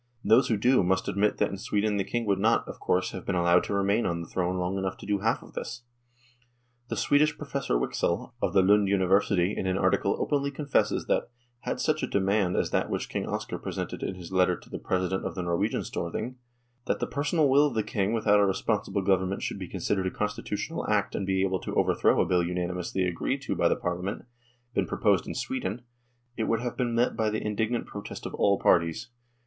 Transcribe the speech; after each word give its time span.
Those 0.23 0.47
who 0.47 0.57
do 0.57 0.81
must 0.81 1.07
admit 1.07 1.37
that 1.37 1.51
in 1.51 1.59
Sweden 1.59 1.97
the 1.97 2.03
King 2.03 2.25
would 2.25 2.39
not, 2.39 2.67
of 2.67 2.79
course, 2.79 3.11
have 3.11 3.23
been 3.23 3.35
allowed 3.35 3.63
to 3.65 3.73
remain 3.75 4.07
on 4.07 4.19
the 4.19 4.27
throne 4.27 4.57
long 4.57 4.79
enough 4.79 4.97
to 4.97 5.05
do 5.05 5.19
half 5.19 5.43
of 5.43 5.49
all 5.49 5.51
this. 5.51 5.83
The 6.89 6.95
Swedish 6.95 7.37
Professor 7.37 7.77
Wicksell, 7.77 8.33
of 8.41 8.53
the 8.53 8.63
Lund 8.63 8.87
University, 8.87 9.53
in 9.55 9.67
an 9.67 9.77
article 9.77 10.15
openly 10.19 10.49
confesses 10.49 11.05
that" 11.05 11.29
had 11.67 11.79
such 11.79 12.01
a 12.01 12.07
demand 12.07 12.55
as 12.57 12.71
that 12.71 12.89
which 12.89 13.09
King 13.09 13.27
Oscar 13.27 13.59
presented 13.59 14.01
in 14.01 14.15
his 14.15 14.31
letter 14.31 14.57
to 14.57 14.71
the 14.71 14.79
President 14.79 15.23
of 15.23 15.35
the 15.35 15.43
Norwegian 15.43 15.83
Storthing, 15.83 16.37
that 16.87 16.99
the 16.99 17.05
personal 17.05 17.47
will 17.47 17.67
of 17.67 17.75
the 17.75 17.83
King 17.83 18.11
without 18.11 18.39
a 18.39 18.45
responsible 18.47 19.03
Govern 19.03 19.29
ment 19.29 19.43
should 19.43 19.59
be 19.59 19.67
considered 19.69 20.07
a 20.07 20.09
constitutional 20.09 20.83
act 20.89 21.13
and 21.13 21.27
be 21.27 21.43
able 21.43 21.59
to 21.59 21.75
overthrow 21.75 22.19
a 22.19 22.25
Bill 22.25 22.41
unanimously 22.43 23.03
agreed 23.03 23.43
to 23.43 23.55
by 23.55 23.67
108 23.67 23.83
NORWAY 23.83 23.97
AND 23.99 24.01
THE 24.01 24.05
UNION 24.09 24.25
WITH 24.25 24.25
SWEDEN 24.25 24.25
the 24.25 24.25
Parliament, 24.25 24.27
been 24.73 24.87
proposed 24.87 25.27
in 25.27 25.35
Sweden, 25.35 25.81
it 26.35 26.45
would 26.45 26.61
have 26.61 26.75
been 26.75 26.95
met 26.95 27.15
by 27.15 27.29
the 27.29 27.45
indignant 27.45 27.85
protest 27.85 28.25
of 28.25 28.33
all 28.33 28.57
parties. 28.57 29.09